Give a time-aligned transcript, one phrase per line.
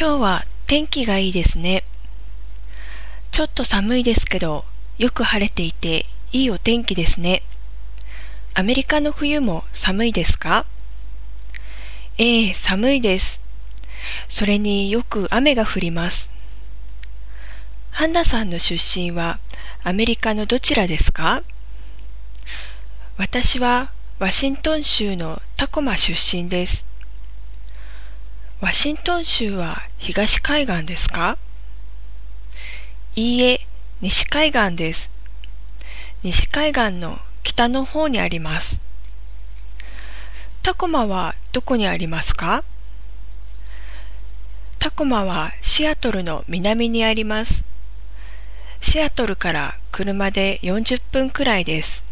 [0.00, 1.84] 今日は天気がいいですね。
[3.32, 4.64] ちょっと寒いですけど、
[4.96, 7.42] よく晴れていていいお天気ですね。
[8.54, 10.64] アメリカの冬も寒いですか？
[12.16, 13.42] ええ、寒いです。
[14.30, 16.30] それによく雨が降ります。
[17.90, 19.38] ハンナさんの出身は
[19.84, 21.42] アメリカのどちらですか？
[23.18, 26.88] 私はワシントン州のタコマ出身です。
[28.60, 31.38] ワシントン州は東海岸ですか？
[33.16, 33.66] いいえ、
[34.02, 35.10] 西海岸です。
[36.22, 38.78] 西海岸の北の方にあります。
[40.62, 42.62] タコマはどこにありますか？
[44.78, 47.64] タコマはシアトルの南にあります。
[48.82, 52.04] シアトルから車で40分くらいです。